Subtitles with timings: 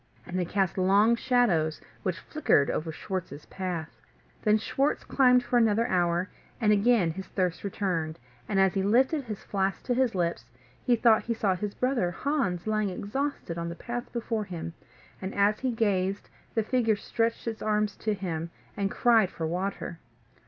[0.25, 4.01] And they cast long shadows, which flickered over Schwartz's path.
[4.41, 6.27] Then Schwartz climbed for another hour,
[6.59, 8.17] and again his thirst returned;
[8.49, 10.45] and as he lifted his flask to his lips,
[10.83, 14.73] he thought he saw his brother Hans lying exhausted on the path before him;
[15.21, 19.99] and, as he gazed, the figure stretched its arms to him, and cried for water.